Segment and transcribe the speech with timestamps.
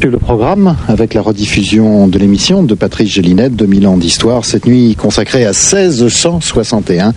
[0.00, 4.96] Le programme avec la rediffusion de l'émission de Patrice Gélinette, 2000 ans d'histoire, cette nuit
[4.96, 7.12] consacrée à 1661.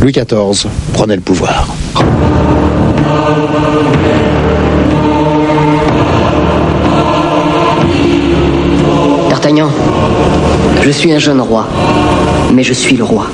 [0.00, 1.68] Louis XIV prenait le pouvoir.
[9.28, 9.68] D'Artagnan,
[10.82, 11.68] je suis un jeune roi,
[12.52, 13.28] mais je suis le roi.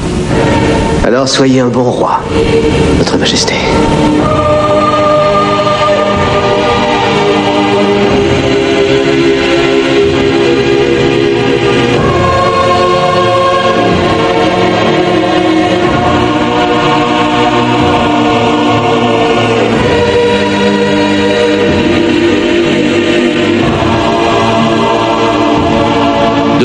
[1.05, 2.21] Alors soyez un bon roi,
[2.99, 3.55] Votre Majesté.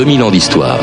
[0.08, 0.78] D'histoire.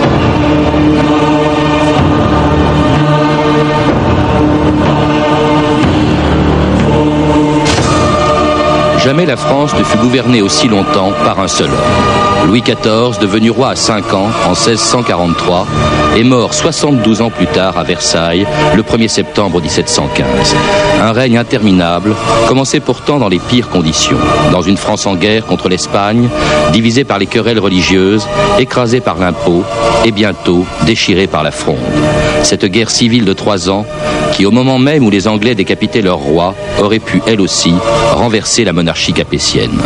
[8.99, 12.34] Jamais la France ne fut gouvernée aussi longtemps par un seul homme.
[12.45, 15.65] Louis XIV, devenu roi à 5 ans en 1643,
[16.15, 20.55] est mort 72 ans plus tard à Versailles, le 1er septembre 1715.
[21.01, 22.15] Un règne interminable,
[22.47, 24.17] commencé pourtant dans les pires conditions,
[24.51, 26.29] dans une France en guerre contre l'Espagne,
[26.71, 28.27] divisée par les querelles religieuses,
[28.59, 29.63] écrasée par l'impôt
[30.05, 31.79] et bientôt déchirée par la fronde.
[32.43, 33.85] Cette guerre civile de trois ans,
[34.33, 37.73] qui au moment même où les Anglais décapitaient leur roi, aurait pu elle aussi
[38.13, 39.79] renverser la monarchie capétienne.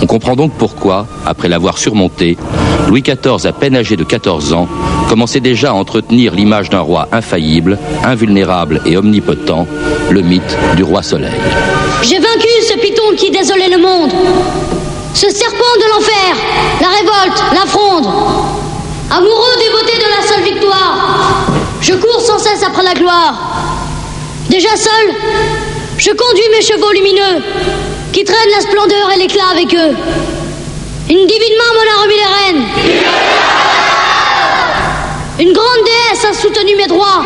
[0.00, 2.36] On comprend donc pourquoi, après l'avoir surmonté,
[2.88, 4.68] Louis XIV, à peine âgé de 14 ans,
[5.08, 9.66] commençait déjà à entretenir l'image d'un roi infaillible, invulnérable et omnipotent,
[10.10, 11.32] le mythe du roi soleil.
[12.02, 14.12] J'ai vaincu ce python qui désolait le monde,
[15.14, 16.36] ce serpent de l'enfer,
[16.80, 18.06] la révolte, la fronde.
[19.10, 21.47] Amoureux dévoté de la seule victoire,
[21.88, 23.34] je cours sans cesse après la gloire.
[24.50, 25.14] Déjà seul,
[25.96, 27.42] je conduis mes chevaux lumineux
[28.12, 29.96] qui traînent la splendeur et l'éclat avec eux.
[31.08, 32.66] Une divine main m'en a remis les rênes.
[35.40, 37.24] Une grande déesse a soutenu mes droits.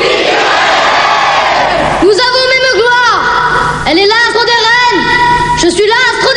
[2.02, 3.84] Nous avons même gloire.
[3.90, 5.04] Elle est l'astre des reines.
[5.58, 6.31] Je suis l'astre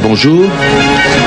[0.00, 0.44] Bonjour.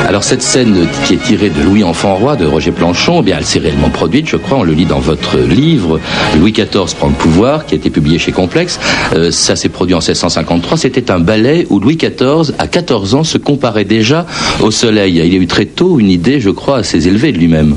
[0.07, 3.37] Alors cette scène qui est tirée de Louis Enfant Roi de Roger Planchon, eh bien
[3.37, 5.99] elle s'est réellement produite, je crois, on le lit dans votre livre.
[6.39, 8.79] Louis XIV prend le pouvoir, qui a été publié chez Complexe.
[9.13, 10.77] Euh, ça s'est produit en 1653.
[10.77, 14.25] C'était un ballet où Louis XIV, à 14 ans, se comparait déjà
[14.61, 15.15] au soleil.
[15.15, 17.75] Il a eu très tôt une idée, je crois, assez élevée de lui-même.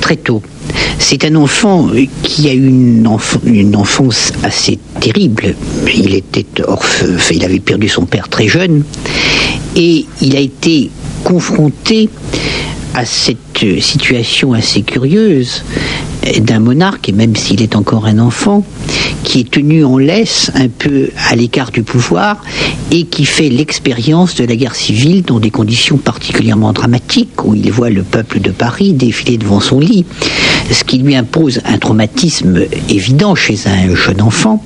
[0.00, 0.42] Très tôt.
[0.98, 1.88] C'est un enfant
[2.22, 3.06] qui a eu une,
[3.76, 5.54] enfance assez terrible.
[5.94, 6.44] Il était
[7.30, 8.82] il avait perdu son père très jeune
[9.76, 10.90] et il a été
[11.24, 12.08] confronté
[12.94, 15.62] à cette situation assez curieuse
[16.40, 18.64] d'un monarque, et même s'il est encore un enfant,
[19.24, 22.42] qui est tenu en laisse, un peu à l'écart du pouvoir,
[22.90, 27.70] et qui fait l'expérience de la guerre civile dans des conditions particulièrement dramatiques, où il
[27.70, 30.04] voit le peuple de Paris défiler devant son lit,
[30.70, 34.62] ce qui lui impose un traumatisme évident chez un jeune enfant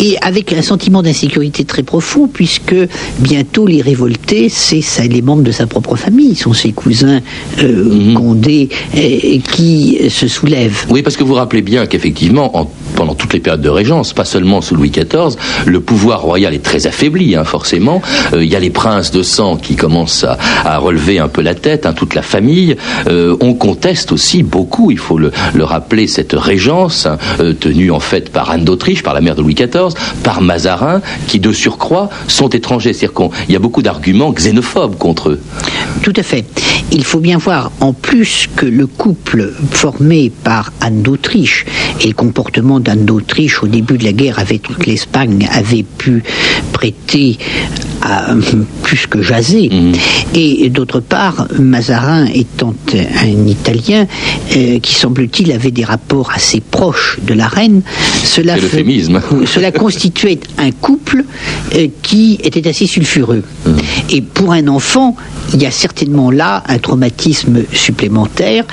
[0.00, 2.74] et avec un sentiment d'insécurité très profond, puisque
[3.18, 7.20] bientôt les révoltés, c'est les membres de sa propre famille, sont ses cousins
[7.62, 8.14] euh, mhm.
[8.14, 10.86] Condé euh, qui se soulèvent.
[10.90, 14.60] Oui, parce que vous rappelez bien qu'effectivement, pendant toutes les périodes de régence, pas seulement
[14.60, 15.36] sous Louis XIV,
[15.66, 18.02] le pouvoir royal est très affaibli, hein, forcément.
[18.32, 21.54] Euh, il y a les princes de sang qui commencent à, relever un peu la
[21.54, 22.76] tête, hein, toute la famille.
[23.06, 25.30] on conteste aussi beaucoup, il faut le,
[25.60, 27.16] rappeler, cette régence hein,
[27.58, 29.73] tenue en fait par Anne d'Autriche, par la mère de Louis XIV
[30.22, 32.92] par Mazarin, qui de surcroît sont étrangers.
[32.92, 35.40] C'est-à-dire qu'il y a beaucoup d'arguments xénophobes contre eux.
[36.02, 36.44] Tout à fait.
[36.92, 41.64] Il faut bien voir, en plus que le couple formé par Anne d'Autriche
[42.00, 46.22] et le comportement d'Anne d'Autriche au début de la guerre avec toute l'Espagne avait pu
[46.72, 47.38] prêter
[48.82, 49.70] plus que jaser.
[49.70, 49.92] Mhm.
[50.34, 54.06] Et d'autre part, Mazarin étant un Italien
[54.56, 57.82] euh, qui semble-t-il avait des rapports assez proches de la reine,
[58.24, 58.56] cela,
[59.46, 61.24] cela constituait un couple
[61.74, 63.42] euh, qui était assez sulfureux.
[63.66, 63.76] Mhm.
[64.10, 65.16] Et pour un enfant,
[65.52, 68.64] il y a certainement là un traumatisme supplémentaire,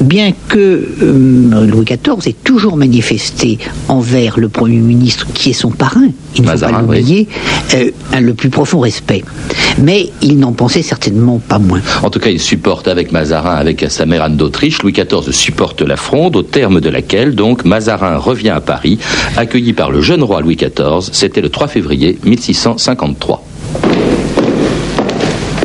[0.00, 3.58] bien que euh, Louis XIV ait toujours manifesté
[3.88, 7.28] envers le Premier ministre, qui est son parrain, il ne faut pas l'oublier,
[8.18, 9.24] le plus profond respect.
[9.78, 11.80] Mais il n'en pensait certainement pas moins.
[12.02, 15.82] En tout cas, il supporte avec Mazarin, avec sa mère Anne d'Autriche, Louis XIV supporte
[15.82, 18.98] la fronde, au terme de laquelle, donc, Mazarin revient à Paris,
[19.36, 21.10] accueilli par le jeune roi Louis XIV.
[21.12, 23.44] C'était le 3 février 1653.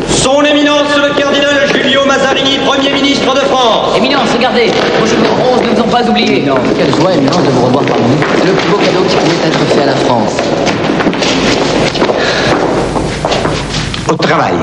[0.09, 3.95] Son éminence le cardinal Julio Mazarin Mazarini, Premier ministre de France.
[3.97, 6.43] Éminence, regardez, vos cheveux roses ne vous ont pas oublié.
[6.45, 8.45] Non, quelle joie, Éminence, de vous revoir parmi nous.
[8.45, 10.33] Le plus beau cadeau qui pouvait être fait à la France.
[14.09, 14.53] Au travail.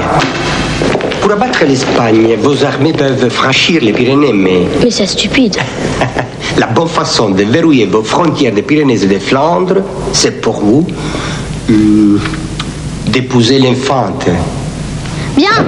[1.20, 5.56] Pour abattre l'Espagne, vos armées peuvent franchir les Pyrénées, mais Mais c'est stupide.
[6.58, 9.82] la bonne façon de verrouiller vos frontières des Pyrénées et des Flandres,
[10.12, 10.86] c'est pour vous
[11.68, 12.20] hum,
[13.06, 14.26] d'épouser l'infante.
[15.36, 15.64] Bien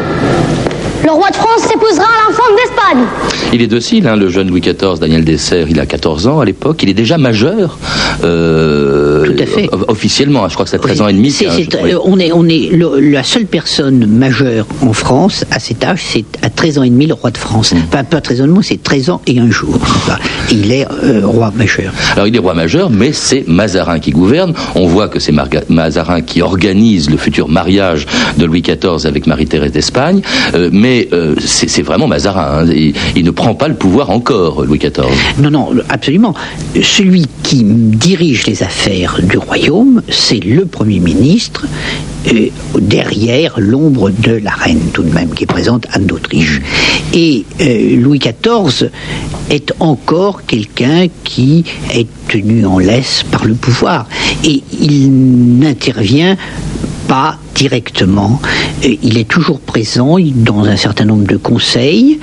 [1.07, 3.05] Le roi de France s'épousera à l'enfant d'Espagne.
[3.53, 6.45] Il est docile, hein, le jeune Louis XIV, Daniel Dessert, il a 14 ans à
[6.45, 7.79] l'époque, il est déjà majeur.
[8.25, 9.69] euh, Tout à fait.
[9.87, 11.31] Officiellement, hein, je crois que c'est 13 ans et demi.
[11.31, 11.93] C'est- c'est un- c'est- oui.
[11.93, 16.01] euh, on est, on est le- la seule personne majeure en France à cet âge,
[16.05, 17.73] c'est à 13 ans et demi le roi de France.
[17.73, 17.79] Mm.
[17.93, 19.79] Enfin, pas 13 ans et demi, c'est 13 ans et un jour.
[20.51, 21.93] Il est euh, roi majeur.
[22.15, 24.55] Alors il est roi majeur, mais c'est Mazarin qui gouverne.
[24.75, 28.07] On voit que c'est Marga- Mazarin qui organise le futur mariage
[28.39, 30.23] de Louis XIV avec Marie-Thérèse d'Espagne.
[30.55, 32.65] Euh, mais euh, c'est vraiment Mazarin.
[32.65, 32.67] hein.
[32.75, 35.07] Il, il ne prend pas le pouvoir encore, Louis XIV.
[35.39, 36.35] Non, non, absolument.
[36.83, 41.67] Celui qui dirige les affaires du royaume, c'est le Premier ministre,
[42.33, 42.49] euh,
[42.81, 46.61] derrière l'ombre de la reine, tout de même, qui est présente, Anne d'Autriche.
[47.15, 48.91] Et euh, Louis XIV
[49.51, 51.65] est encore quelqu'un qui
[51.95, 54.07] est tenu en laisse par le pouvoir.
[54.45, 55.11] Et il
[55.59, 56.37] n'intervient
[57.07, 58.41] pas directement.
[58.83, 62.19] Et Il est toujours présent dans un certain nombre de conseils,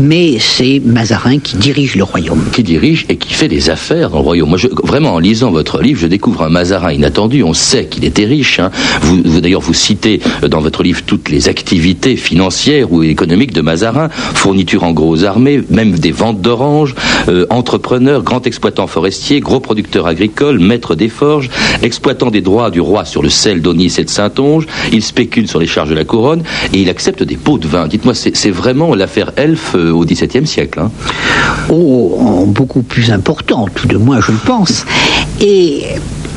[0.00, 2.44] mais c'est Mazarin qui dirige le royaume.
[2.52, 4.48] qui dirige et qui fait des affaires dans le royaume.
[4.50, 7.42] Moi, je, vraiment, en lisant votre livre, je découvre un Mazarin inattendu.
[7.44, 8.58] On sait qu'il était riche.
[8.58, 8.70] hein.
[9.02, 13.52] Vous, vous- d'ailleurs, vous citez euh, dans votre livre toutes les activités financières ou économiques
[13.52, 16.94] de Mazarin, fourniture en gros armées, même des ventes d'oranges,
[17.28, 21.48] euh, entrepreneur, grand exploitant forestier, gros producteur agricole, maître des forges,
[21.82, 24.66] exploitant des droits du roi sur le sel d'Onis et de Saintonge.
[24.92, 26.42] Il spécule sur les charges de la couronne
[26.72, 27.86] et il accepte des pots de vin.
[27.88, 30.80] Dites-moi, c'est vraiment l'affaire Elf euh, au XVIIe siècle.
[30.80, 30.90] hein.
[31.70, 34.84] Oh, beaucoup plus important, tout de moins, je le pense.
[35.40, 35.84] Et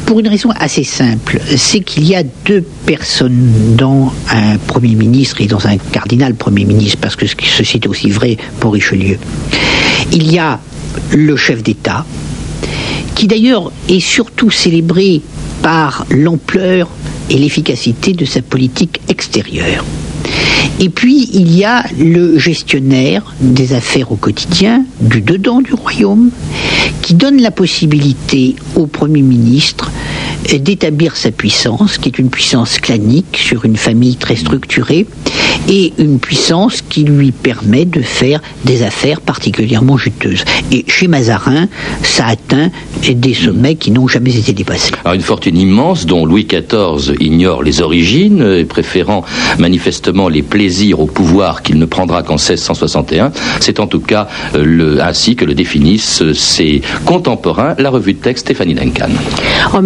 [0.06, 5.42] pour une raison assez simple, c'est qu'il y a deux personnes dans un Premier ministre
[5.42, 9.18] et dans un cardinal Premier ministre, parce que ceci est aussi vrai pour Richelieu.
[10.12, 10.60] Il y a
[11.12, 12.06] le chef d'État,
[13.16, 15.22] qui d'ailleurs est surtout célébré
[15.62, 16.90] par l'ampleur
[17.30, 19.86] et l'efficacité de sa politique extérieure.
[20.80, 26.32] Et puis, il y a le gestionnaire des affaires au quotidien, du dedans du royaume,
[27.02, 29.92] qui donne la possibilité au Premier ministre
[30.54, 35.06] euh, d'établir sa puissance, qui est une puissance clanique sur une famille très structurée,
[35.70, 40.44] et une puissance qui lui permet de faire des affaires particulièrement juteuses.
[40.72, 41.68] Et chez Mazarin,
[42.04, 42.70] ça atteint
[43.10, 44.92] des sommets qui n'ont jamais été dépassés.
[45.04, 49.24] Alors une fortune immense dont Louis XIV ignore les origines, préférant
[49.60, 53.32] manifestement les plaisirs au pouvoir qu'il ne prendra qu'en 1661.
[53.60, 58.20] C'est en tout cas euh, le- ainsi que le définissent ses contemporains, la revue de
[58.20, 59.10] texte Stéphanie Duncan.
[59.74, 59.82] En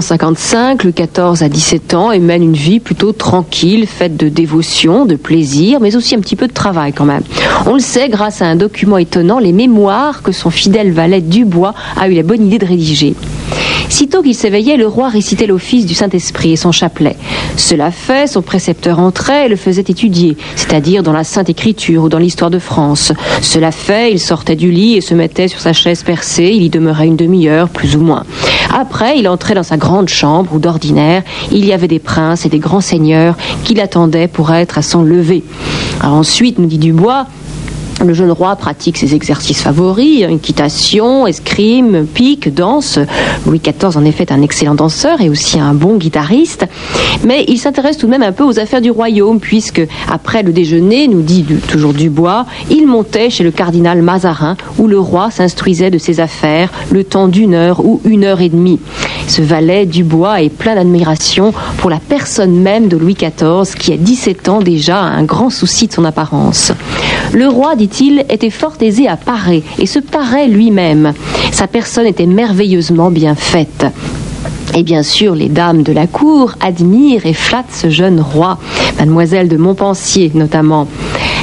[0.00, 5.04] 1655, Louis XIV a 17 ans et mène une vie plutôt tranquille, faite de dévotion,
[5.04, 7.22] de plaisir, mais aussi un petit peu de travail quand même.
[7.66, 11.74] On le sait grâce à un document étonnant, les mémoires que son fidèle valet Dubois
[11.96, 13.14] a eu la bonne idée de rédiger.
[13.90, 17.16] Sitôt qu'il s'éveillait, le roi récitait l'office du Saint-Esprit et son chapelet.
[17.56, 22.08] Cela fait, son précepteur entrait et le faisait étudier, c'est-à-dire dans la Sainte Écriture ou
[22.08, 23.12] dans l'histoire de France.
[23.42, 26.70] Cela fait, il sortait du lit et se mettait sur sa chaise percée, il y
[26.70, 28.22] demeurait une demi-heure, plus ou moins.
[28.72, 32.48] Après, il entrait dans sa grande chambre où d'ordinaire, il y avait des princes et
[32.48, 35.42] des grands seigneurs qui l'attendaient pour être à son lever.
[36.02, 37.26] Ensuite, nous dit Dubois,
[38.06, 42.98] le jeune roi pratique ses exercices favoris, équitation, escrime, pique, danse.
[43.46, 46.66] Louis XIV en effet est un excellent danseur et aussi un bon guitariste.
[47.24, 50.52] Mais il s'intéresse tout de même un peu aux affaires du royaume puisque après le
[50.52, 55.90] déjeuner, nous dit toujours Dubois, il montait chez le cardinal Mazarin où le roi s'instruisait
[55.90, 58.80] de ses affaires le temps d'une heure ou une heure et demie.
[59.28, 63.96] Ce valet Dubois est plein d'admiration pour la personne même de Louis XIV qui à
[63.96, 66.72] 17 ans déjà a un grand souci de son apparence.
[67.32, 71.12] Le roi, dit-il, était fort aisé à parer et se parait lui-même.
[71.52, 73.86] Sa personne était merveilleusement bien faite.
[74.74, 78.58] Et bien sûr, les dames de la cour admirent et flattent ce jeune roi,
[78.98, 80.86] mademoiselle de Montpensier notamment.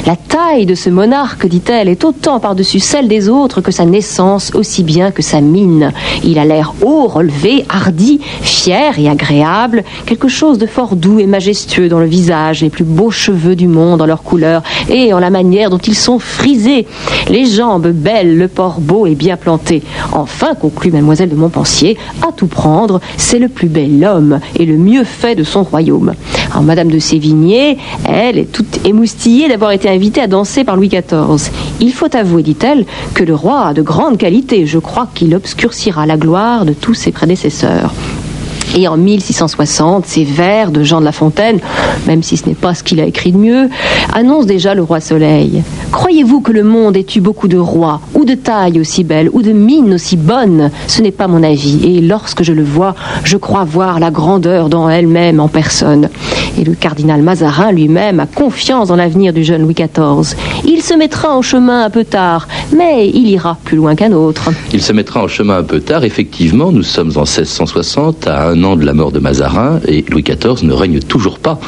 [0.06, 4.52] La taille de ce monarque, dit-elle, est autant par-dessus celle des autres que sa naissance,
[4.54, 5.92] aussi bien que sa mine.
[6.24, 11.26] Il a l'air haut, relevé, hardi, fier et agréable, quelque chose de fort doux et
[11.26, 15.18] majestueux dans le visage, les plus beaux cheveux du monde en leur couleur et en
[15.18, 16.86] la manière dont ils sont frisés,
[17.28, 19.82] les jambes belles, le port beau et bien planté.
[20.12, 24.76] Enfin, conclut mademoiselle de Montpensier, à tout prendre, c'est le plus bel homme et le
[24.76, 26.14] mieux fait de son royaume.
[26.50, 30.88] Alors, Madame de Sévigné, elle, est toute émoustillée d'avoir été invitée à danser par Louis
[30.88, 31.50] XIV.
[31.80, 34.66] Il faut avouer, dit-elle, que le roi a de grandes qualités.
[34.66, 37.92] Je crois qu'il obscurcira la gloire de tous ses prédécesseurs.
[38.76, 41.58] Et en 1660, ces vers de Jean de La Fontaine,
[42.06, 43.68] même si ce n'est pas ce qu'il a écrit de mieux,
[44.12, 45.62] annoncent déjà le roi Soleil.
[45.90, 49.42] Croyez-vous que le monde ait eu beaucoup de rois, ou de taille aussi belle, ou
[49.42, 51.80] de mine aussi bonne Ce n'est pas mon avis.
[51.84, 56.08] Et lorsque je le vois, je crois voir la grandeur dans elle-même en personne.
[56.58, 60.36] Et le cardinal Mazarin lui-même a confiance dans l'avenir du jeune Louis XIV.
[60.66, 64.50] Il se mettra en chemin un peu tard, mais il ira plus loin qu'un autre.
[64.72, 66.72] Il se mettra en chemin un peu tard, effectivement.
[66.72, 70.64] Nous sommes en 1660, à un an de la mort de Mazarin, et Louis XIV
[70.66, 71.60] ne règne toujours pas.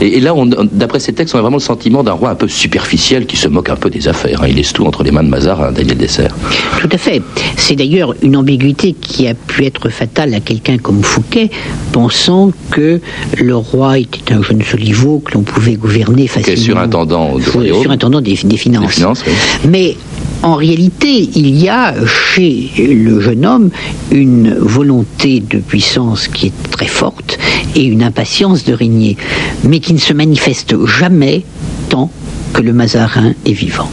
[0.00, 2.34] Et, et là, on- d'après ces textes, on a vraiment le sentiment d'un roi un
[2.34, 4.42] peu superficiel qui se moque un peu des affaires.
[4.42, 4.46] hein.
[4.48, 6.34] Il laisse tout entre les mains de Mazarin, Daniel Dessert.
[6.80, 7.20] Tout à fait.
[7.56, 11.50] C'est d'ailleurs une ambiguïté qui a pu être fatale à quelqu'un comme Fouquet,
[11.92, 13.00] pensant que
[13.38, 16.64] le roi était un jeune soliveau, que l'on pouvait gouverner Qui est facilement.
[16.64, 17.82] surintendant du Sur- royaume.
[17.82, 18.86] surintendant des, des finances.
[18.86, 19.32] Des finances, oui.
[19.68, 19.96] Mais
[20.42, 23.70] en réalité, il y a chez le jeune homme
[24.12, 27.38] une volonté de puissance qui est très forte
[27.74, 29.16] et une impatience de régner,
[29.64, 31.42] mais qui ne se manifeste jamais
[31.88, 32.10] tant
[32.52, 33.88] que le Mazarin est vivant.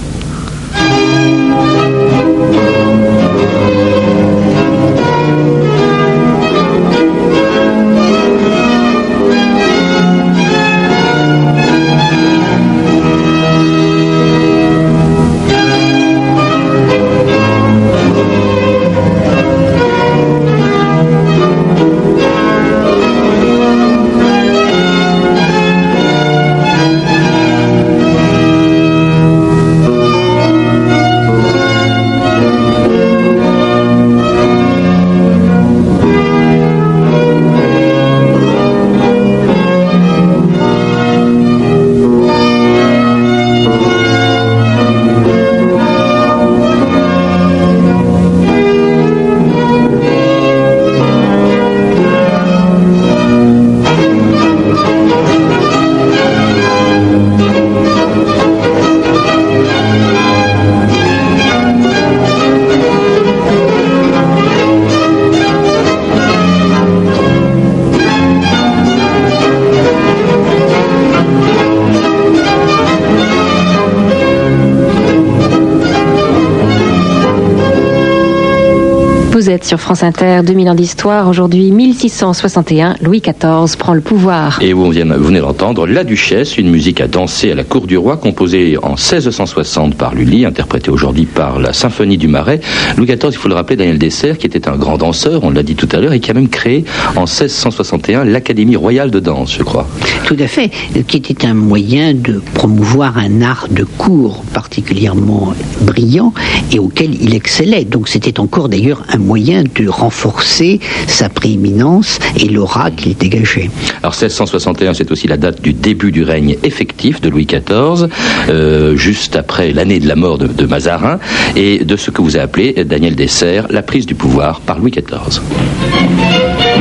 [79.66, 81.28] Sur France Inter, 2000 ans d'histoire.
[81.28, 84.60] Aujourd'hui, 1661, Louis XIV prend le pouvoir.
[84.62, 88.18] Et vous venez, d'entendre La Duchesse, une musique à danser à la cour du roi,
[88.18, 92.60] composée en 1660 par Lully, interprétée aujourd'hui par la Symphonie du Marais.
[92.96, 95.64] Louis XIV, il faut le rappeler, Daniel Dessert, qui était un grand danseur, on l'a
[95.64, 99.52] dit tout à l'heure, et qui a même créé en 1661 l'Académie royale de danse,
[99.58, 99.88] je crois.
[100.26, 100.70] Tout à fait,
[101.08, 106.34] qui était un moyen de promouvoir un art de cour particulièrement brillant
[106.72, 107.84] et auquel il excellait.
[107.84, 113.70] Donc c'était encore d'ailleurs un moyen de renforcer sa prééminence et l'aura qu'il dégageait.
[114.02, 118.08] Alors 1661, c'est aussi la date du début du règne effectif de Louis XIV,
[118.50, 121.20] euh, juste après l'année de la mort de, de Mazarin,
[121.56, 124.92] et de ce que vous avez appelé, Daniel Dessert, la prise du pouvoir par Louis
[124.92, 125.42] XIV.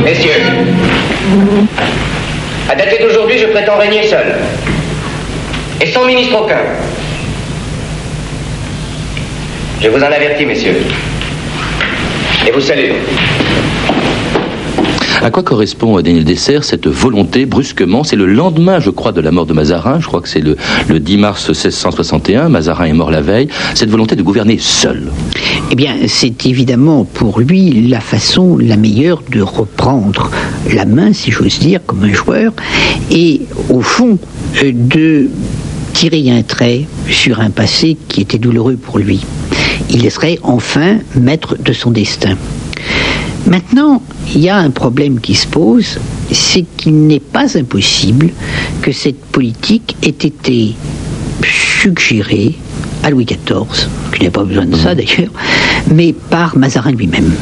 [0.03, 0.31] Messieurs,
[2.69, 4.35] à dater d'aujourd'hui, je prétends régner seul.
[5.81, 6.61] Et sans ministre aucun.
[9.81, 10.77] Je vous en avertis, messieurs.
[12.47, 12.91] Et vous salue.
[15.23, 18.03] À quoi correspond, euh, Daniel Dessert, cette volonté, brusquement?
[18.03, 19.99] C'est le lendemain, je crois, de la mort de Mazarin.
[19.99, 20.55] Je crois que c'est le,
[20.87, 22.49] le 10 mars 1661.
[22.49, 23.47] Mazarin est mort la veille.
[23.73, 25.11] Cette volonté de gouverner seul.
[25.71, 30.29] Eh bien, c'est évidemment pour lui la façon la meilleure de reprendre
[30.71, 32.53] la main, si j'ose dire, comme un joueur,
[33.09, 34.19] et au fond,
[34.63, 35.29] euh, de
[35.93, 39.21] tirer un trait sur un passé qui était douloureux pour lui.
[39.89, 42.37] Il serait enfin maître de son destin.
[43.47, 44.01] Maintenant,
[44.33, 45.99] il y a un problème qui se pose,
[46.31, 48.31] c'est qu'il n'est pas impossible
[48.81, 50.73] que cette politique ait été
[51.43, 52.55] suggérée
[53.03, 55.31] à Louis XIV, qui n'a pas besoin de ça d'ailleurs,
[55.93, 57.33] mais par Mazarin lui-même.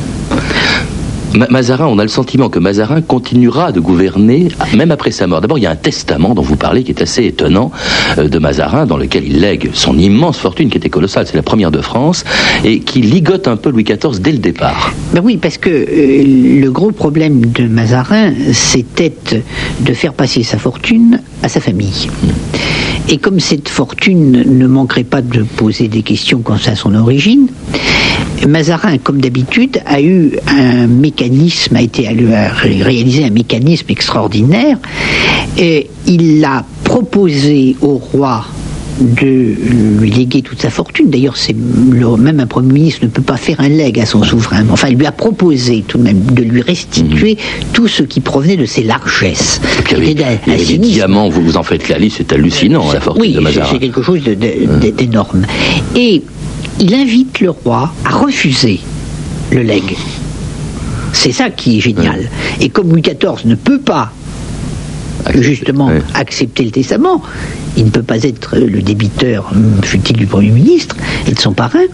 [1.36, 5.42] Ma- Mazarin, on a le sentiment que Mazarin continuera de gouverner même après sa mort.
[5.42, 7.72] D'abord, il y a un testament dont vous parlez qui est assez étonnant
[8.18, 11.42] euh, de Mazarin, dans lequel il lègue son immense fortune qui était colossale, c'est la
[11.44, 12.24] première de France,
[12.64, 14.94] et qui ligote un peu Louis XIV dès le départ.
[15.14, 19.14] Ben oui, parce que euh, le gros problème de Mazarin, c'était
[19.80, 22.10] de faire passer sa fortune à sa famille.
[23.10, 27.48] Et comme cette fortune ne manquerait pas de poser des questions quant à son origine,
[28.48, 34.78] Mazarin, comme d'habitude, a eu un mécanisme, a été réalisé un mécanisme extraordinaire.
[35.58, 38.46] Et il a proposé au roi
[39.00, 39.56] de
[40.00, 41.10] lui léguer toute sa fortune.
[41.10, 44.66] D'ailleurs, c'est même un Premier ministre ne peut pas faire un legs à son souverain.
[44.72, 47.68] Enfin, il lui a proposé tout de même de lui restituer mhm.
[47.74, 49.62] tout ce qui provenait de ses largesses.
[49.92, 50.14] Et
[50.48, 53.70] les diamants, vous vous en faites la liste, c'est hallucinant, la fortune de Mazarin.
[53.72, 55.46] c'est quelque chose d'énorme.
[55.96, 56.22] Et
[56.80, 58.80] il invite le roi à refuser
[59.52, 59.96] le legs.
[61.14, 62.30] C'est ça qui est génial.
[62.60, 64.12] Et comme Louis XIV ne peut pas
[65.36, 67.22] justement accepter le testament,
[67.78, 69.52] il ne peut pas être le débiteur,
[69.84, 70.96] fut-il du Premier ministre,
[71.28, 71.86] et de son parrain.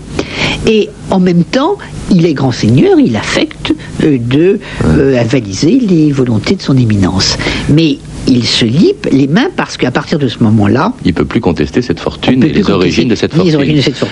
[0.67, 1.77] Et en même temps,
[2.11, 7.37] il est grand seigneur, il affecte euh, de euh, avaliser les volontés de son éminence.
[7.69, 7.97] Mais
[8.29, 11.81] il se lipe les mains parce qu'à partir de ce moment-là, il peut plus contester
[11.81, 13.65] cette fortune et les origines de cette fortune.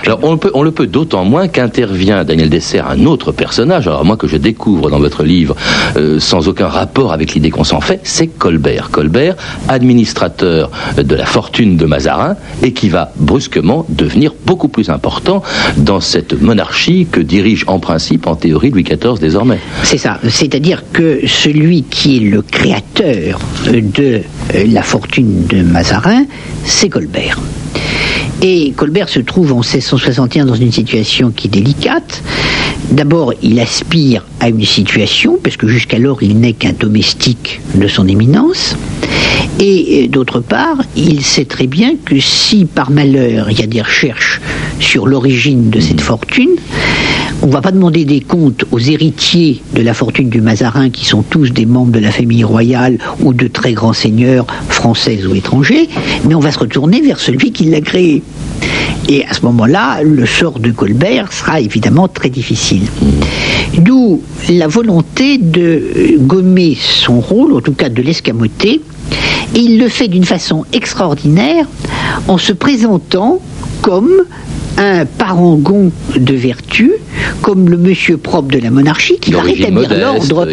[0.05, 4.03] Alors on, peut, on le peut d'autant moins qu'intervient Daniel Dessert, un autre personnage, alors
[4.03, 5.55] moi que je découvre dans votre livre
[5.97, 8.89] euh, sans aucun rapport avec l'idée qu'on s'en fait, c'est Colbert.
[8.91, 9.35] Colbert,
[9.67, 15.43] administrateur de la fortune de Mazarin et qui va brusquement devenir beaucoup plus important
[15.77, 19.59] dans cette monarchie que dirige en principe, en théorie, Louis XIV désormais.
[19.83, 26.25] C'est ça, c'est-à-dire que celui qui est le créateur de euh, la fortune de Mazarin,
[26.63, 27.39] c'est Colbert.
[28.41, 32.21] Et Colbert se trouve en 1661 dans une situation qui est délicate.
[32.91, 38.07] D'abord, il aspire à une situation, parce que jusqu'alors, il n'est qu'un domestique de son
[38.07, 38.75] éminence.
[39.59, 43.67] Et euh, d'autre part, il sait très bien que si par malheur il y a
[43.67, 44.39] des recherches
[44.79, 46.55] sur l'origine de cette fortune,
[47.41, 51.05] on ne va pas demander des comptes aux héritiers de la fortune du Mazarin, qui
[51.05, 55.35] sont tous des membres de la famille royale ou de très grands seigneurs français ou
[55.35, 55.87] étrangers,
[56.25, 58.23] mais on va se retourner vers celui qui l'a créé.
[59.09, 62.83] Et à ce moment-là, le sort de Colbert sera évidemment très difficile.
[63.77, 68.81] D'où la volonté de gommer son rôle, en tout cas de l'escamoter,
[69.55, 71.65] et il le fait d'une façon extraordinaire
[72.27, 73.39] en se présentant
[73.81, 74.11] comme
[74.77, 76.91] un parangon de vertu,
[77.41, 80.47] comme le monsieur propre de la monarchie, qui va rétablir l'ordre,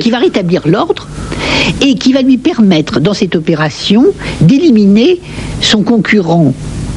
[0.00, 1.08] qui va rétablir l'ordre,
[1.80, 4.06] et qui va lui permettre, dans cette opération,
[4.40, 5.20] d'éliminer
[5.60, 6.52] son concurrent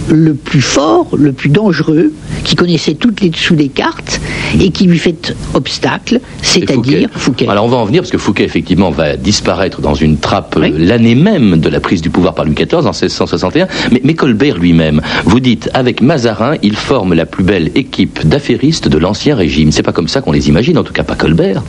[0.10, 2.12] le plus fort, le plus dangereux,
[2.44, 4.20] qui connaissait toutes les dessous des cartes
[4.60, 7.48] et qui lui fait obstacle, c'est-à-dire Fouquet.
[7.48, 10.70] Alors on va en venir parce que Fouquet effectivement va disparaître dans une trappe euh,
[10.78, 13.68] l'année même de la prise du pouvoir par Louis XIV en 1661.
[13.92, 18.88] Mais, mais Colbert lui-même, vous dites avec Mazarin, il forme la plus belle équipe d'affairistes
[18.88, 19.72] de l'ancien régime.
[19.72, 21.64] C'est pas comme ça qu'on les imagine, en tout cas pas Colbert.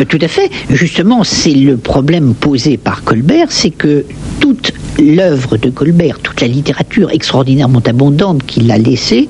[0.00, 0.50] Euh, tout à fait.
[0.70, 4.04] Justement, c'est le problème posé par Colbert, c'est que
[4.40, 9.28] toute l'œuvre de Colbert, toute la littérature extraordinairement abondante qu'il a laissée,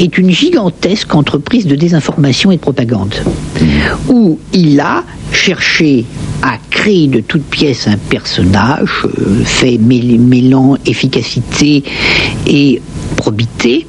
[0.00, 3.14] est une gigantesque entreprise de désinformation et de propagande,
[4.08, 6.04] où il a cherché
[6.42, 11.82] à créer de toutes pièces un personnage, euh, fait mêlant efficacité
[12.46, 12.80] et
[13.16, 13.86] probité,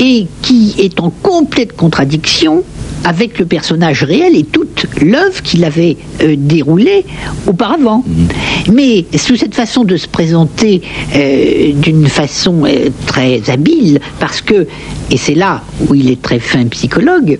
[0.00, 2.64] et qui est en complète contradiction
[3.04, 7.04] avec le personnage réel et toute l'œuvre qu'il avait euh, déroulée
[7.46, 8.04] auparavant.
[8.06, 8.72] Mm.
[8.72, 10.82] Mais sous cette façon de se présenter
[11.14, 14.66] euh, d'une façon euh, très habile, parce que,
[15.10, 17.38] et c'est là où il est très fin psychologue,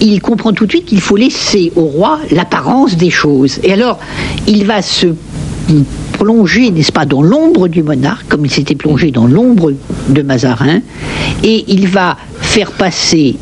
[0.00, 3.58] il comprend tout de suite qu'il faut laisser au roi l'apparence des choses.
[3.62, 3.98] Et alors,
[4.46, 5.08] il va se
[6.12, 9.72] plonger, n'est-ce pas, dans l'ombre du monarque, comme il s'était plongé dans l'ombre
[10.08, 10.80] de Mazarin,
[11.44, 13.36] et il va faire passer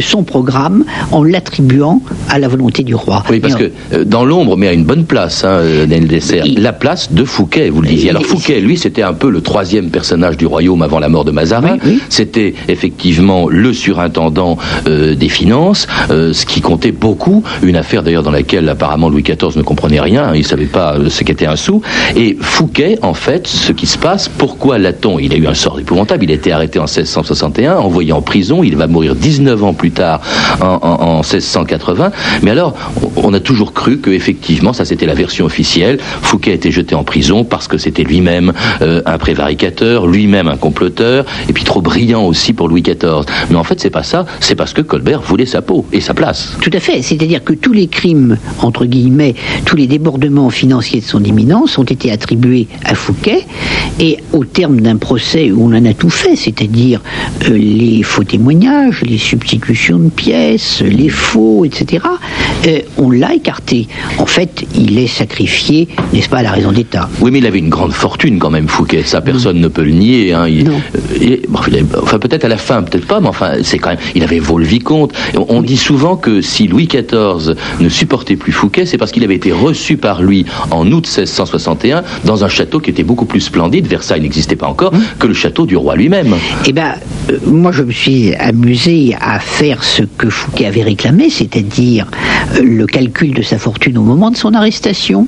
[0.00, 3.22] son programme en l'attribuant à la volonté du roi.
[3.30, 7.12] Oui, parce que euh, dans l'ombre, mais à une bonne place, hein, dessert, la place
[7.12, 8.10] de Fouquet, vous le disiez.
[8.10, 11.30] Alors Fouquet, lui, c'était un peu le troisième personnage du royaume avant la mort de
[11.30, 11.78] Mazarin.
[12.08, 17.42] C'était effectivement le surintendant euh, des finances, euh, ce qui comptait beaucoup.
[17.62, 20.96] Une affaire d'ailleurs dans laquelle apparemment Louis XIV ne comprenait rien, il ne savait pas
[21.08, 21.82] ce qu'était un sou.
[22.16, 25.18] Et Fouquet, en fait, ce qui se passe, pourquoi l'a-t-on?
[25.18, 28.62] Il a eu un sort épouvantable, il a été arrêté en 1661, envoyé en prison,
[28.62, 30.20] il va mourir 19 ans plus tard,
[30.60, 32.12] en, 1680.
[32.42, 32.74] Mais alors,
[33.16, 35.98] on a toujours cru que effectivement, ça c'était la version officielle.
[36.22, 40.56] Fouquet a été jeté en prison parce que c'était lui-même euh, un prévaricateur, lui-même un
[40.56, 43.24] comploteur, et puis trop brillant aussi pour Louis XIV.
[43.50, 44.26] Mais en fait, c'est pas ça.
[44.40, 46.56] C'est parce que Colbert voulait sa peau et sa place.
[46.60, 47.00] Tout à fait.
[47.02, 51.84] C'est-à-dire que tous les crimes, entre guillemets, tous les débordements financiers de son éminence ont
[51.84, 53.46] été attribués à Fouquet,
[54.00, 57.00] et au terme d'un procès où on en a tout fait, c'est-à-dire
[57.44, 62.02] euh, les faux témoignages, les substituts de pièces, les faux, etc.,
[62.66, 63.86] euh, on l'a écarté.
[64.18, 67.08] En fait, il est sacrifié, n'est-ce pas, à la raison d'État.
[67.20, 69.02] Oui, mais il avait une grande fortune quand même, Fouquet.
[69.04, 70.32] Ça, personne ne peut le nier.
[70.32, 70.48] Hein.
[70.48, 70.80] Il, Non.
[70.94, 73.78] euh, il- bon, il avait- enfin, peut-être à la fin, peut-être pas, mais enfin, c'est
[73.78, 73.98] quand même.
[74.14, 75.12] Il avait vaut le vicomte.
[75.48, 79.34] On, dit souvent que si Louis XIV ne supportait plus Fouquet, c'est parce qu'il avait
[79.34, 83.86] été reçu par lui en août 1661 dans un château qui était beaucoup plus splendide.
[83.86, 86.34] Versailles n'existait pas encore que le château du roi lui-même.
[86.66, 86.94] Eh ben,
[87.30, 92.06] euh, moi, je me suis amusé à faire ce que Fouquet avait réclamé, c'est-à-dire
[92.54, 95.26] euh, le calcul de sa fortune au moment de son arrestation.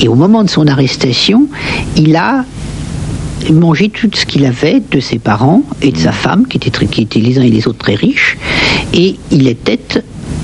[0.00, 1.46] Et au moment de son arrestation,
[1.96, 2.44] il a
[3.50, 6.86] mangé tout ce qu'il avait de ses parents et de sa femme, qui étaient, très-
[6.86, 8.38] qui étaient les uns et les autres très riches,
[8.94, 9.80] et il était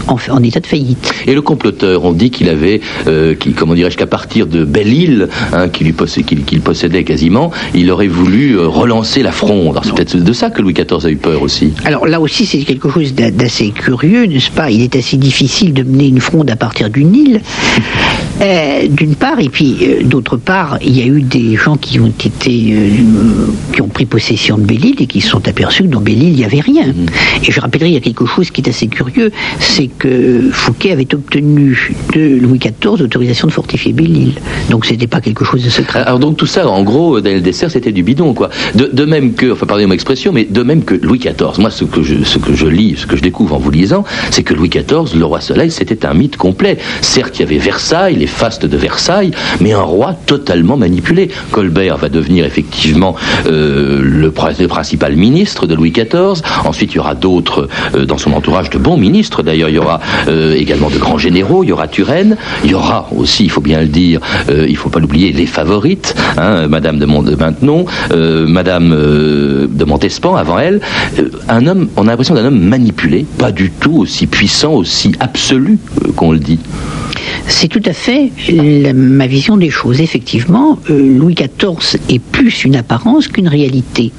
[0.08, 1.12] en, en état de faillite.
[1.26, 5.68] Et le comploteur, on dit qu'il avait, euh, comment dirais-je, qu'à partir de Belle-Île, hein,
[5.68, 9.70] qu'il possédait quasiment, il aurait voulu euh, relancer la fronde.
[9.72, 11.72] Alors, C'est peut-être de ça que Louis XIV a eu peur aussi.
[11.84, 14.70] Alors là aussi, c'est quelque chose d'a- d'assez curieux, n'est-ce pas?
[14.70, 17.40] Il est assez difficile de mener une fronde à partir d'une île,
[18.40, 21.98] euh, d'une part, et puis euh, d'autre part, il y a eu des gens qui
[22.00, 22.74] ont été,
[23.72, 26.36] qui ont pris possession de Belle-Île et qui se sont aperçus que dans Belle-Île, il
[26.36, 26.86] n'y avait rien.
[27.46, 30.92] Et je rappellerai, il y a quelque chose qui est assez curieux, c'est que Fouquet
[30.92, 34.34] avait obtenu de Louis XIV l'autorisation de fortifier Belle-Île.
[34.70, 36.00] Donc c'était pas quelque chose de secret.
[36.00, 38.50] Alors donc tout ça, en gros, Daniel Dessert, c'était du bidon, quoi.
[38.74, 41.58] De, même que, enfin pardonnez mon expression, mais de même que Louis XIV.
[41.58, 44.04] Moi, ce que je, ce que je lis, ce que je découvre en vous lisant,
[44.30, 46.78] c'est que Louis XIV, le roi Soleil, c'était un mythe complet.
[47.00, 49.30] Certes, il y avait Versailles, les fastes de Versailles,
[49.60, 51.30] mais un roi totalement manipulé.
[51.52, 53.14] Colbert va devenir effectivement
[53.46, 56.42] euh, le, pr- le principal ministre de Louis XIV.
[56.64, 59.42] Ensuite, il y aura d'autres euh, dans son entourage de bons ministres.
[59.42, 59.68] D'ailleurs,
[60.28, 61.62] euh, également de grands généraux.
[61.64, 62.36] Il y aura Turenne.
[62.64, 65.46] Il y aura aussi, il faut bien le dire, euh, il faut pas l'oublier, les
[65.46, 66.14] favorites.
[66.36, 70.80] Hein, Madame de, Mont- de Maintenon, euh, Madame de Montespan avant elle.
[71.48, 75.78] Un homme, on a l'impression d'un homme manipulé, pas du tout aussi puissant, aussi absolu
[76.16, 76.58] qu'on le dit.
[77.48, 78.30] C'est tout à fait
[78.94, 80.00] ma vision des choses.
[80.00, 84.12] Effectivement, Louis XIV est plus une apparence qu'une réalité.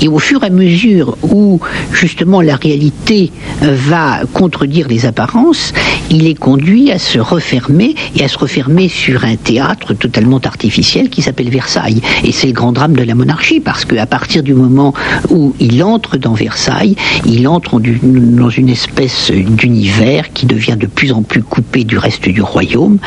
[0.00, 1.60] Et au fur et à mesure où
[1.92, 3.30] justement la réalité
[3.62, 5.72] euh, va contredire les apparences,
[6.10, 11.08] il est conduit à se refermer et à se refermer sur un théâtre totalement artificiel
[11.08, 12.00] qui s'appelle Versailles.
[12.24, 14.94] Et c'est le grand drame de la monarchie parce qu'à partir du moment
[15.30, 21.12] où il entre dans Versailles, il entre dans une espèce d'univers qui devient de plus
[21.12, 22.98] en plus coupé du reste du royaume.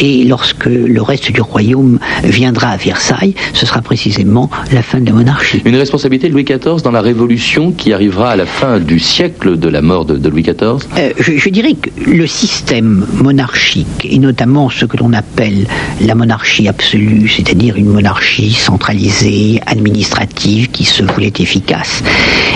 [0.00, 5.06] Et lorsque le reste du royaume viendra à Versailles, ce sera précisément la fin de
[5.06, 5.62] la monarchie.
[5.64, 9.68] Une responsabilité Louis XIV dans la révolution qui arrivera à la fin du siècle de
[9.68, 14.84] la mort de, Louis XIV Euh, je, dirais que le système monarchique, et notamment ce
[14.84, 15.66] que l'on appelle
[16.00, 22.02] la monarchie absolue, c'est-à-dire une monarchie centralisée, administrative, qui se voulait efficace,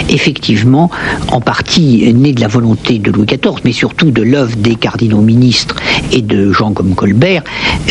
[0.08, 0.90] effectivement,
[1.28, 5.20] en partie née de la volonté de Louis XIV, mais surtout de l'œuvre des cardinaux
[5.20, 5.76] ministres
[6.12, 7.42] et de gens comme Colbert,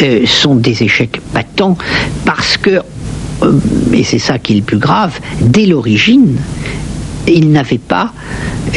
[0.01, 1.77] euh, sont des échecs patents
[2.25, 2.81] parce que,
[3.93, 6.37] et c'est ça qui est le plus grave, dès l'origine,
[7.27, 8.13] il n'avait pas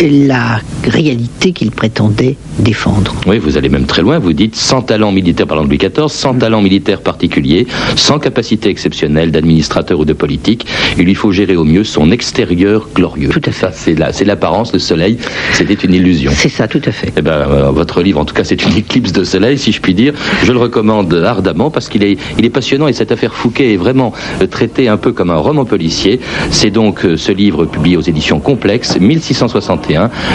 [0.02, 3.14] la réalité qu'il prétendait défendre.
[3.26, 4.18] Oui, vous allez même très loin.
[4.18, 8.68] Vous dites sans talent militaire, parlant de Louis XIV, sans talent militaire particulier, sans capacité
[8.68, 13.28] exceptionnelle d'administrateur ou de politique, il lui faut gérer au mieux son extérieur glorieux.
[13.30, 13.68] Tout à fait.
[13.72, 15.18] C'est la- c'est l'apparence, le soleil.
[15.52, 16.30] C'était une illusion.
[16.34, 17.12] C'est ça, tout à fait.
[17.16, 19.80] Eh ben, euh, votre livre, en tout cas, c'est une éclipse de soleil, si je
[19.80, 20.12] puis dire.
[20.44, 23.76] Je le recommande ardemment parce qu'il est, il est passionnant et cette affaire Fouquet est
[23.76, 26.20] vraiment euh, traitée un peu comme un roman policier.
[26.50, 29.87] C'est donc euh, ce livre publié aux éditions Complexes, 1661.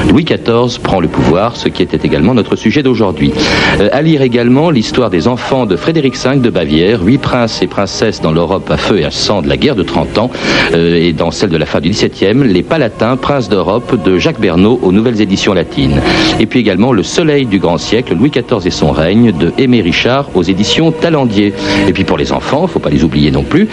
[0.10, 3.34] Louis XIV prend le pouvoir, ce qui était également notre sujet d'aujourd'hui.
[3.80, 7.68] Euh, à lire également l'histoire des enfants de Frédéric V de Bavière, huit princes et
[7.68, 10.32] princesses dans l'Europe à feu et à sang de la guerre de 30 ans,
[10.74, 14.40] euh, et dans celle de la fin du XVIIe, les Palatins, princes d'Europe de Jacques
[14.40, 16.02] Bernot aux nouvelles éditions latines.
[16.40, 19.82] Et puis également Le Soleil du grand siècle, Louis XIV et son règne de Aimé
[19.82, 21.54] Richard aux éditions Talendier.
[21.88, 23.68] Et puis pour les enfants, faut pas les oublier non plus,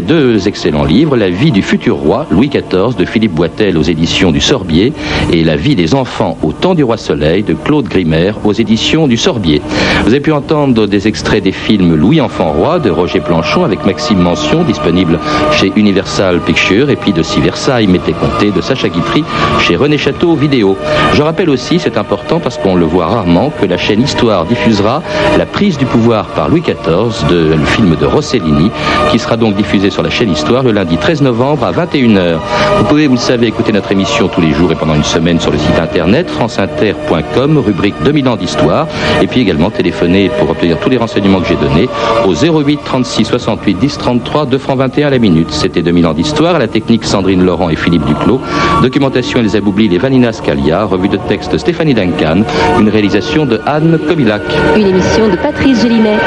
[0.00, 4.30] deux excellents livres, La vie du futur roi, Louis XIV de Philippe Boitel aux éditions
[4.30, 4.91] du Sorbier
[5.32, 9.06] et La vie des enfants au temps du roi Soleil de Claude Grimmer aux éditions
[9.06, 9.62] du Sorbier.
[10.04, 13.84] Vous avez pu entendre des extraits des films Louis Enfant Roi de Roger Planchon avec
[13.84, 15.18] Maxime Mention disponible
[15.52, 19.24] chez Universal Pictures et puis de Si Versailles m'était compté de Sacha Guitry
[19.60, 20.76] chez René Château Vidéo.
[21.14, 25.02] Je rappelle aussi, c'est important parce qu'on le voit rarement, que la chaîne Histoire diffusera
[25.38, 28.70] la prise du pouvoir par Louis XIV de le film de Rossellini
[29.10, 32.38] qui sera donc diffusé sur la chaîne Histoire le lundi 13 novembre à 21h.
[32.78, 35.38] Vous pouvez, vous le savez, écouter notre émission tous les jours et pendant une semaine
[35.38, 38.88] sur le site internet franceinter.com, rubrique 2000 ans d'histoire,
[39.22, 41.88] et puis également téléphoner pour obtenir tous les renseignements que j'ai donnés
[42.26, 45.52] au 08 36 68 10 33 2 francs 21 à la minute.
[45.52, 48.40] C'était 2000 ans d'histoire, à la technique Sandrine Laurent et Philippe Duclos,
[48.82, 52.42] documentation Elsa Boubli et Vanina Scalia, revue de texte Stéphanie Duncan,
[52.80, 54.42] une réalisation de Anne Kobilac.
[54.74, 56.18] Une émission de Patrice Gélinet.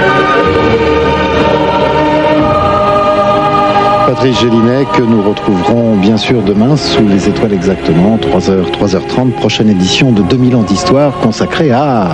[4.16, 9.70] Patrice Gélinet que nous retrouverons bien sûr demain sous les étoiles exactement, 3h, 3h30, prochaine
[9.70, 12.12] édition de 2000 ans d'histoire consacrée à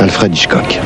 [0.00, 0.80] Alfred Hitchcock.